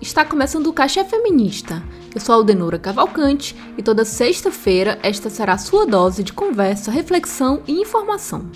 Está 0.00 0.24
começando 0.24 0.66
o 0.66 0.72
Caixa 0.72 1.04
Feminista. 1.04 1.82
Eu 2.14 2.20
sou 2.22 2.32
a 2.32 2.36
Aldenora 2.36 2.78
Cavalcante 2.78 3.54
e 3.76 3.82
toda 3.82 4.02
sexta-feira 4.02 4.98
esta 5.02 5.28
será 5.28 5.52
a 5.52 5.58
sua 5.58 5.84
dose 5.84 6.24
de 6.24 6.32
conversa, 6.32 6.90
reflexão 6.90 7.62
e 7.68 7.72
informação. 7.72 8.50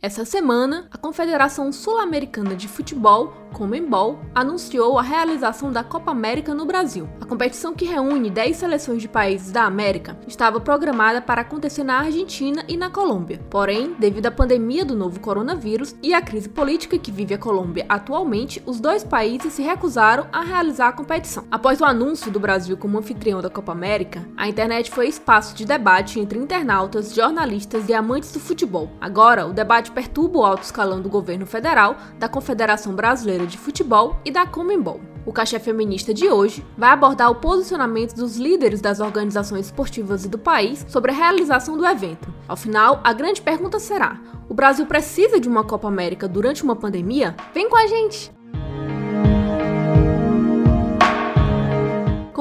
Essa 0.00 0.24
semana, 0.24 0.86
a 0.90 0.98
Confederação 0.98 1.72
Sul-Americana 1.72 2.54
de 2.54 2.68
Futebol, 2.68 3.41
Comembol, 3.52 4.18
anunciou 4.34 4.98
a 4.98 5.02
realização 5.02 5.70
da 5.70 5.84
Copa 5.84 6.10
América 6.10 6.54
no 6.54 6.64
Brasil. 6.64 7.08
A 7.20 7.26
competição 7.26 7.74
que 7.74 7.84
reúne 7.84 8.30
10 8.30 8.56
seleções 8.56 9.00
de 9.00 9.08
países 9.08 9.52
da 9.52 9.64
América 9.64 10.18
estava 10.26 10.58
programada 10.58 11.20
para 11.20 11.42
acontecer 11.42 11.84
na 11.84 11.98
Argentina 11.98 12.64
e 12.66 12.76
na 12.76 12.90
Colômbia. 12.90 13.40
Porém, 13.50 13.94
devido 13.98 14.26
à 14.26 14.30
pandemia 14.30 14.84
do 14.84 14.96
novo 14.96 15.20
coronavírus 15.20 15.94
e 16.02 16.14
à 16.14 16.20
crise 16.20 16.48
política 16.48 16.98
que 16.98 17.12
vive 17.12 17.34
a 17.34 17.38
Colômbia 17.38 17.86
atualmente, 17.88 18.62
os 18.66 18.80
dois 18.80 19.04
países 19.04 19.52
se 19.52 19.62
recusaram 19.62 20.26
a 20.32 20.42
realizar 20.42 20.88
a 20.88 20.92
competição. 20.92 21.44
Após 21.50 21.80
o 21.80 21.84
anúncio 21.84 22.30
do 22.30 22.40
Brasil 22.40 22.76
como 22.76 22.98
anfitrião 22.98 23.40
da 23.40 23.50
Copa 23.50 23.72
América, 23.72 24.26
a 24.36 24.48
internet 24.48 24.90
foi 24.90 25.08
espaço 25.08 25.54
de 25.54 25.64
debate 25.64 26.18
entre 26.18 26.38
internautas, 26.38 27.14
jornalistas 27.14 27.88
e 27.88 27.94
amantes 27.94 28.32
do 28.32 28.40
futebol. 28.40 28.90
Agora, 29.00 29.46
o 29.46 29.52
debate 29.52 29.90
perturba 29.90 30.38
o 30.38 30.44
alto 30.44 30.62
escalão 30.62 31.00
do 31.00 31.08
governo 31.08 31.46
federal, 31.46 31.96
da 32.18 32.28
Confederação 32.28 32.94
Brasileira 32.94 33.41
de 33.46 33.58
Futebol 33.58 34.16
e 34.24 34.30
da 34.30 34.46
Comembol. 34.46 35.00
O 35.24 35.32
Cachê 35.32 35.58
Feminista 35.58 36.12
de 36.12 36.28
hoje 36.28 36.64
vai 36.76 36.90
abordar 36.90 37.30
o 37.30 37.36
posicionamento 37.36 38.14
dos 38.14 38.36
líderes 38.36 38.80
das 38.80 38.98
organizações 38.98 39.66
esportivas 39.66 40.24
e 40.24 40.28
do 40.28 40.38
país 40.38 40.84
sobre 40.88 41.12
a 41.12 41.14
realização 41.14 41.76
do 41.76 41.86
evento. 41.86 42.32
Ao 42.48 42.56
final, 42.56 43.00
a 43.04 43.12
grande 43.12 43.40
pergunta 43.40 43.78
será: 43.78 44.20
o 44.48 44.54
Brasil 44.54 44.84
precisa 44.86 45.38
de 45.38 45.48
uma 45.48 45.64
Copa 45.64 45.86
América 45.86 46.26
durante 46.26 46.64
uma 46.64 46.74
pandemia? 46.74 47.36
Vem 47.54 47.68
com 47.68 47.76
a 47.76 47.86
gente! 47.86 48.41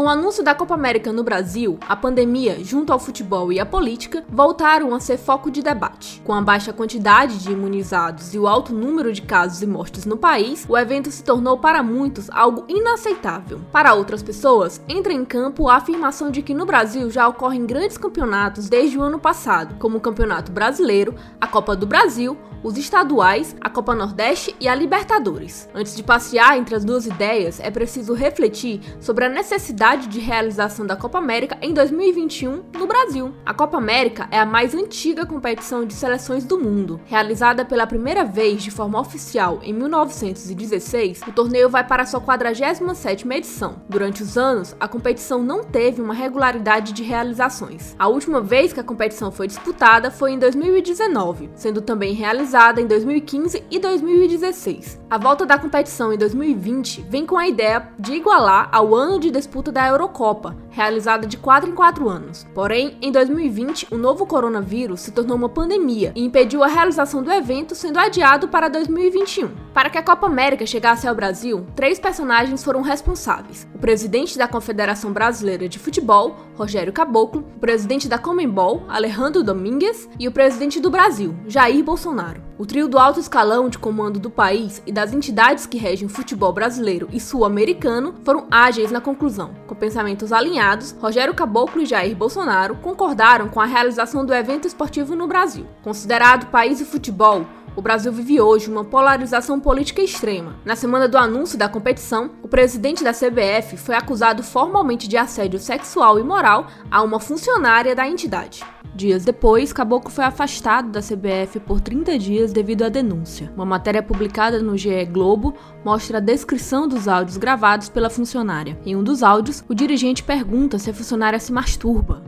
Com 0.02 0.06
o 0.06 0.10
anúncio 0.10 0.44
da 0.44 0.56
Copa 0.56 0.74
América 0.74 1.14
no 1.14 1.24
Brasil, 1.24 1.78
a 1.88 1.96
pandemia, 1.96 2.58
junto 2.64 2.92
ao 2.92 2.98
futebol 2.98 3.54
e 3.54 3.60
à 3.60 3.66
política, 3.68 4.26
voltaram 4.28 4.96
a 4.96 5.00
ser 5.00 5.16
foco 5.16 5.52
de 5.52 5.62
debate. 5.62 6.20
Com 6.26 6.34
a 6.34 6.42
baixa 6.42 6.74
quantidade 6.74 7.38
de 7.38 7.52
imunizados 7.52 8.34
e 8.34 8.40
o 8.40 8.48
alto 8.48 8.74
número 8.74 9.14
de 9.14 9.22
casos 9.22 9.62
e 9.62 9.68
mortes 9.68 10.04
no 10.08 10.18
país, 10.18 10.66
o 10.68 10.76
evento 10.76 11.12
se 11.12 11.24
tornou 11.24 11.60
para 11.60 11.84
muitos 11.84 12.32
algo 12.32 12.66
inaceitável. 12.68 13.62
Para 13.72 13.94
outras 13.94 14.24
pessoas, 14.24 14.82
entra 14.90 15.14
em 15.14 15.24
campo 15.24 15.70
a 15.70 15.76
afirmação 15.76 16.32
de 16.32 16.42
que 16.42 16.56
no 16.56 16.66
Brasil 16.66 17.12
já 17.12 17.28
ocorrem 17.28 17.68
grandes 17.68 17.96
campeonatos 17.96 18.68
desde 18.68 18.98
o 18.98 19.04
ano 19.04 19.20
passado, 19.20 19.76
como 19.78 20.00
o 20.00 20.02
Campeonato 20.02 20.52
Brasileiro, 20.52 21.14
a 21.40 21.46
Copa 21.46 21.76
do 21.76 21.86
Brasil, 21.86 22.36
os 22.64 22.78
estaduais, 22.78 23.56
a 23.60 23.70
Copa 23.70 23.96
Nordeste 23.96 24.56
e 24.60 24.68
a 24.68 24.76
Libertadores. 24.76 25.68
Antes 25.74 25.96
de 25.96 26.04
passear 26.04 26.58
entre 26.58 26.76
as 26.76 26.86
duas 26.86 27.06
ideias, 27.06 27.60
é 27.60 27.72
preciso 27.72 28.14
refletir 28.14 28.82
sobre 29.00 29.26
a 29.26 29.30
necessidade 29.30 29.91
de 29.96 30.20
realização 30.20 30.86
da 30.86 30.96
Copa 30.96 31.18
América 31.18 31.58
em 31.62 31.74
2021 31.74 32.64
no 32.78 32.88
Brasil. 32.88 33.34
A 33.46 33.54
Copa 33.54 33.78
América 33.78 34.28
é 34.32 34.40
a 34.40 34.46
mais 34.46 34.74
antiga 34.74 35.26
competição 35.26 35.86
de 35.86 35.94
seleções 35.94 36.46
do 36.46 36.60
mundo. 36.60 37.00
Realizada 37.06 37.66
pela 37.66 37.86
primeira 37.86 38.24
vez 38.24 38.64
de 38.64 38.72
forma 38.72 39.00
oficial 39.00 39.60
em 39.64 39.74
1916, 39.74 41.22
o 41.28 41.32
torneio 41.32 41.70
vai 41.70 41.86
para 41.86 42.06
sua 42.06 42.22
47ª 42.22 43.36
edição. 43.36 43.82
Durante 43.90 44.24
os 44.24 44.38
anos, 44.38 44.76
a 44.80 44.88
competição 44.88 45.44
não 45.44 45.64
teve 45.64 46.02
uma 46.02 46.14
regularidade 46.14 46.94
de 46.94 47.04
realizações. 47.04 47.96
A 48.00 48.08
última 48.08 48.42
vez 48.42 48.74
que 48.74 48.80
a 48.80 48.84
competição 48.84 49.32
foi 49.32 49.48
disputada 49.48 50.10
foi 50.10 50.32
em 50.32 50.40
2019, 50.40 51.50
sendo 51.56 51.82
também 51.82 52.14
realizada 52.14 52.82
em 52.82 52.88
2015 52.88 53.64
e 53.70 53.80
2016. 53.80 55.00
A 55.10 55.18
volta 55.18 55.46
da 55.46 55.58
competição 55.58 56.14
em 56.14 56.18
2020 56.18 57.06
vem 57.10 57.26
com 57.26 57.38
a 57.38 57.48
ideia 57.48 57.90
de 58.00 58.14
igualar 58.14 58.70
ao 58.72 58.96
ano 58.96 59.20
de 59.20 59.30
disputa 59.30 59.72
da 59.72 59.81
Eurocopa, 59.88 60.56
realizada 60.70 61.28
de 61.28 61.38
4 61.38 61.70
em 61.70 61.74
4 61.74 62.10
anos. 62.10 62.46
Porém, 62.54 62.98
em 63.02 63.12
2020, 63.12 63.88
o 63.92 63.98
novo 63.98 64.26
coronavírus 64.26 65.02
se 65.02 65.12
tornou 65.12 65.38
uma 65.38 65.50
pandemia 65.50 66.12
e 66.16 66.24
impediu 66.24 66.64
a 66.64 66.68
realização 66.68 67.22
do 67.22 67.32
evento, 67.32 67.76
sendo 67.76 68.00
adiado 68.00 68.48
para 68.48 68.70
2021. 68.70 69.50
Para 69.74 69.90
que 69.90 69.98
a 69.98 70.04
Copa 70.04 70.28
América 70.28 70.66
chegasse 70.66 71.08
ao 71.08 71.16
Brasil, 71.16 71.66
três 71.76 72.00
personagens 72.00 72.64
foram 72.64 72.82
responsáveis: 72.82 73.68
o 73.74 73.78
presidente 73.78 74.38
da 74.38 74.48
Confederação 74.48 75.12
Brasileira 75.12 75.68
de 75.68 75.80
Futebol, 75.80 76.36
Rogério 76.62 76.94
Caboclo, 76.94 77.44
o 77.56 77.60
presidente 77.60 78.08
da 78.08 78.20
Comembol, 78.20 78.84
Alejandro 78.88 79.42
Domingues, 79.42 80.08
e 80.20 80.28
o 80.28 80.32
presidente 80.32 80.80
do 80.80 80.92
Brasil, 80.92 81.36
Jair 81.48 81.84
Bolsonaro. 81.84 82.52
O 82.56 82.66
trio 82.68 82.88
do 82.88 83.00
alto 83.00 83.20
escalão 83.20 83.68
de 83.68 83.80
comando 83.80 84.20
do 84.20 84.30
país 84.30 84.84
e 84.86 84.92
das 84.92 85.12
entidades 85.12 85.66
que 85.66 85.80
regem 85.80 86.06
o 86.06 86.10
futebol 86.10 86.54
brasileiro 86.54 87.10
e 87.12 87.20
sul-americano 87.20 88.14
foram 88.24 88.46
ágeis 88.52 88.92
na 88.92 89.02
conclusão. 89.02 89.56
Com 89.66 89.74
pensamentos 89.74 90.32
alinhados, 90.32 90.96
Rogério 91.02 91.34
Caboclo 91.34 91.82
e 91.82 91.88
Jair 91.88 92.16
Bolsonaro 92.16 92.76
concordaram 92.76 93.50
com 93.50 93.60
a 93.60 93.66
realização 93.66 94.24
do 94.24 94.32
evento 94.32 94.68
esportivo 94.68 95.16
no 95.16 95.26
Brasil. 95.26 95.66
Considerado 95.82 96.52
país 96.52 96.78
de 96.78 96.86
futebol, 96.86 97.48
o 97.76 97.82
Brasil 97.82 98.12
vive 98.12 98.42
hoje 98.42 98.70
uma 98.70 98.84
polarização 98.84 99.60
política 99.60 100.02
extrema. 100.02 100.56
Na 100.66 100.76
semana 100.76 101.08
do 101.08 101.18
anúncio 101.18 101.58
da 101.58 101.70
competição, 101.70 102.32
o 102.44 102.48
presidente 102.48 103.04
da 103.04 103.14
CBF 103.14 103.78
foi 103.78 103.96
acusado 103.96 104.44
formalmente 104.44 105.08
de 105.08 105.18
assédio 105.18 105.60
sexual 105.60 106.20
e 106.20 106.24
moral 106.24 106.68
a 106.90 107.02
uma 107.02 107.20
funcionária 107.20 107.96
da 107.96 108.08
entidade. 108.08 108.64
Dias 108.94 109.24
depois, 109.24 109.72
Caboclo 109.72 110.12
foi 110.12 110.26
afastado 110.26 110.90
da 110.90 111.00
CBF 111.00 111.62
por 111.62 111.80
30 111.80 112.20
dias 112.20 112.52
devido 112.52 112.84
à 112.84 112.90
denúncia. 112.90 113.52
Uma 113.56 113.66
matéria 113.66 114.04
publicada 114.04 114.62
no 114.62 114.78
GE 114.78 115.06
Globo 115.06 115.56
mostra 115.84 116.18
a 116.18 116.22
descrição 116.22 116.90
dos 116.90 117.08
áudios 117.08 117.38
gravados 117.38 117.88
pela 117.88 118.10
funcionária. 118.10 118.78
Em 118.86 118.96
um 118.96 119.04
dos 119.04 119.24
áudios, 119.24 119.64
o 119.70 119.74
dirigente 119.74 120.24
pergunta 120.24 120.78
se 120.78 120.90
a 120.90 120.94
funcionária 120.94 121.40
se 121.40 121.54
masturba. 121.54 122.21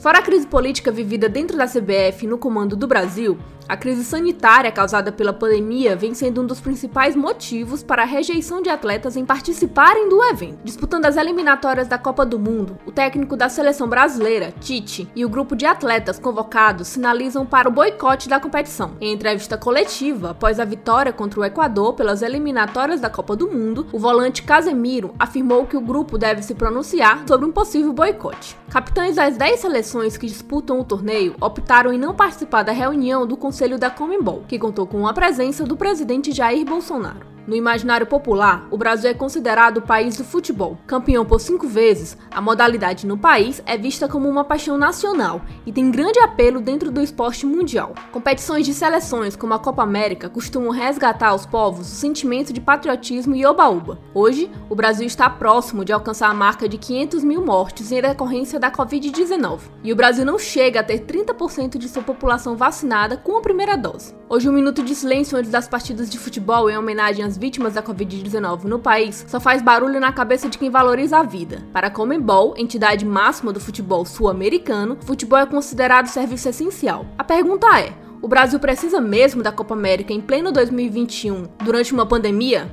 Fora 0.00 0.20
a 0.20 0.22
crise 0.22 0.46
política 0.46 0.90
vivida 0.90 1.28
dentro 1.28 1.58
da 1.58 1.66
CBF 1.66 2.26
no 2.26 2.38
comando 2.38 2.74
do 2.74 2.86
Brasil, 2.86 3.38
a 3.68 3.76
crise 3.76 4.02
sanitária 4.02 4.72
causada 4.72 5.12
pela 5.12 5.32
pandemia 5.32 5.94
vem 5.94 6.12
sendo 6.12 6.42
um 6.42 6.46
dos 6.46 6.58
principais 6.58 7.14
motivos 7.14 7.84
para 7.84 8.02
a 8.02 8.06
rejeição 8.06 8.60
de 8.60 8.68
atletas 8.68 9.14
em 9.14 9.24
participarem 9.24 10.08
do 10.08 10.24
evento. 10.24 10.58
Disputando 10.64 11.04
as 11.04 11.16
eliminatórias 11.16 11.86
da 11.86 11.96
Copa 11.96 12.26
do 12.26 12.36
Mundo, 12.36 12.78
o 12.84 12.90
técnico 12.90 13.36
da 13.36 13.48
seleção 13.48 13.88
brasileira, 13.88 14.52
Tite, 14.58 15.06
e 15.14 15.24
o 15.24 15.28
grupo 15.28 15.54
de 15.54 15.66
atletas 15.66 16.18
convocados 16.18 16.88
sinalizam 16.88 17.46
para 17.46 17.68
o 17.68 17.72
boicote 17.72 18.28
da 18.28 18.40
competição. 18.40 18.96
Em 19.00 19.12
entrevista 19.12 19.56
coletiva, 19.56 20.30
após 20.30 20.58
a 20.58 20.64
vitória 20.64 21.12
contra 21.12 21.38
o 21.38 21.44
Equador 21.44 21.92
pelas 21.92 22.22
eliminatórias 22.22 23.00
da 23.00 23.10
Copa 23.10 23.36
do 23.36 23.48
Mundo, 23.48 23.86
o 23.92 23.98
volante 24.00 24.42
Casemiro 24.42 25.14
afirmou 25.16 25.64
que 25.64 25.76
o 25.76 25.80
grupo 25.80 26.18
deve 26.18 26.42
se 26.42 26.56
pronunciar 26.56 27.22
sobre 27.28 27.46
um 27.46 27.52
possível 27.52 27.92
boicote. 27.92 28.56
Capitães 28.68 29.14
das 29.14 29.36
10 29.36 29.60
seleções 29.60 29.89
que 30.16 30.26
disputam 30.26 30.78
o 30.78 30.84
torneio 30.84 31.34
optaram 31.40 31.92
em 31.92 31.98
não 31.98 32.14
participar 32.14 32.62
da 32.62 32.72
reunião 32.72 33.26
do 33.26 33.36
Conselho 33.36 33.60
Conselho 33.60 33.78
da 33.78 33.90
Comembol, 33.90 34.44
que 34.46 34.58
contou 34.58 34.86
com 34.86 35.06
a 35.06 35.12
presença 35.12 35.64
do 35.64 35.76
presidente 35.76 36.32
Jair 36.32 36.64
Bolsonaro. 36.64 37.26
No 37.46 37.56
imaginário 37.56 38.06
popular, 38.06 38.68
o 38.70 38.76
Brasil 38.76 39.10
é 39.10 39.14
considerado 39.14 39.78
o 39.78 39.82
país 39.82 40.16
do 40.16 40.24
futebol. 40.24 40.78
Campeão 40.86 41.24
por 41.24 41.40
cinco 41.40 41.66
vezes, 41.66 42.16
a 42.30 42.40
modalidade 42.40 43.06
no 43.06 43.16
país 43.16 43.62
é 43.64 43.76
vista 43.76 44.06
como 44.06 44.28
uma 44.28 44.44
paixão 44.44 44.76
nacional 44.76 45.40
e 45.64 45.72
tem 45.72 45.90
grande 45.90 46.18
apelo 46.20 46.60
dentro 46.60 46.90
do 46.90 47.00
esporte 47.00 47.46
mundial. 47.46 47.94
Competições 48.12 48.66
de 48.66 48.74
seleções 48.74 49.36
como 49.36 49.54
a 49.54 49.58
Copa 49.58 49.82
América 49.82 50.28
costumam 50.28 50.70
resgatar 50.70 51.28
aos 51.28 51.46
povos 51.46 51.90
o 51.90 51.94
sentimento 51.94 52.52
de 52.52 52.60
patriotismo 52.60 53.34
e 53.34 53.46
oba-oba. 53.46 53.98
Hoje, 54.14 54.50
o 54.68 54.74
Brasil 54.74 55.06
está 55.06 55.28
próximo 55.30 55.84
de 55.84 55.92
alcançar 55.92 56.30
a 56.30 56.34
marca 56.34 56.68
de 56.68 56.78
500 56.78 57.24
mil 57.24 57.44
mortes 57.44 57.90
em 57.90 58.02
decorrência 58.02 58.60
da 58.60 58.70
Covid-19. 58.70 59.60
E 59.82 59.92
o 59.92 59.96
Brasil 59.96 60.24
não 60.24 60.38
chega 60.38 60.80
a 60.80 60.84
ter 60.84 61.00
30% 61.00 61.78
de 61.78 61.88
sua 61.88 62.02
população 62.02 62.54
vacinada 62.54 63.16
com 63.16 63.36
a 63.36 63.40
primeira 63.40 63.76
dose. 63.76 64.14
Hoje, 64.28 64.48
um 64.48 64.52
minuto 64.52 64.84
de 64.84 64.94
silêncio 64.94 65.36
antes 65.36 65.50
das 65.50 65.66
partidas 65.66 66.08
de 66.08 66.18
futebol 66.18 66.70
em 66.70 66.78
homenagem 66.78 67.24
às 67.24 67.29
vítimas 67.36 67.74
da 67.74 67.82
Covid-19 67.82 68.64
no 68.64 68.78
país 68.78 69.24
só 69.28 69.40
faz 69.40 69.62
barulho 69.62 70.00
na 70.00 70.12
cabeça 70.12 70.48
de 70.48 70.58
quem 70.58 70.70
valoriza 70.70 71.18
a 71.18 71.22
vida. 71.22 71.62
Para 71.72 71.88
a 71.88 71.90
Comembol, 71.90 72.54
entidade 72.56 73.04
máxima 73.04 73.52
do 73.52 73.60
futebol 73.60 74.04
sul-americano, 74.04 74.98
futebol 75.02 75.38
é 75.38 75.46
considerado 75.46 76.06
serviço 76.06 76.48
essencial. 76.48 77.06
A 77.18 77.24
pergunta 77.24 77.66
é: 77.78 77.92
o 78.22 78.28
Brasil 78.28 78.58
precisa 78.58 79.00
mesmo 79.00 79.42
da 79.42 79.50
Copa 79.50 79.74
América 79.74 80.12
em 80.12 80.20
pleno 80.20 80.52
2021 80.52 81.44
durante 81.64 81.92
uma 81.92 82.04
pandemia? 82.04 82.70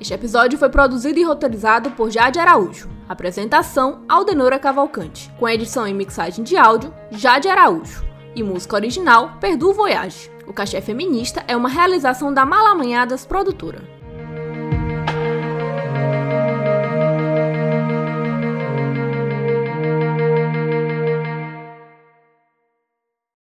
Este 0.00 0.14
episódio 0.14 0.56
foi 0.56 0.68
produzido 0.68 1.18
e 1.18 1.24
roteirizado 1.24 1.90
por 1.90 2.10
Jade 2.10 2.38
Araújo. 2.38 2.88
Apresentação: 3.08 4.04
Aldenora 4.08 4.56
Cavalcante. 4.56 5.30
Com 5.38 5.48
edição 5.48 5.86
e 5.86 5.92
mixagem 5.92 6.44
de 6.44 6.56
áudio, 6.56 6.94
Jade 7.10 7.48
Araújo. 7.48 8.04
E 8.34 8.40
música 8.40 8.76
original: 8.76 9.32
Perdu 9.40 9.72
Voyage. 9.72 10.30
O 10.46 10.52
cachê 10.52 10.80
feminista 10.80 11.44
é 11.48 11.56
uma 11.56 11.68
realização 11.68 12.32
da 12.32 12.46
Malamanhadas 12.46 13.26
Produtora. 13.26 13.95